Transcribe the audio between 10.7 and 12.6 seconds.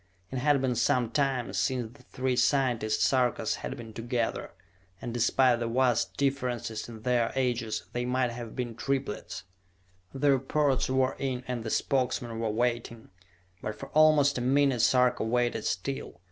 were in and the Spokesmen were